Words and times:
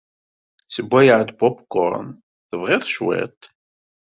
Sewwayeɣ-d 0.75 1.29
popcorn. 1.39 2.07
Tebɣiḍ 2.49 2.83
cwiṭ? 2.89 3.41